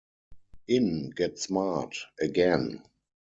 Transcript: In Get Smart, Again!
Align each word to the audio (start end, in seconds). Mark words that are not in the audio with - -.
In 0.67 1.11
Get 1.11 1.37
Smart, 1.37 1.95
Again! 2.19 2.81